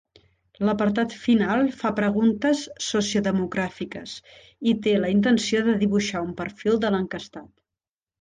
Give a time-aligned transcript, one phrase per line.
[0.67, 4.15] L'apartat final fa preguntes sociodemogràfiques,
[4.73, 7.47] i té la intenció de dibuixar un perfil de l'enquestat.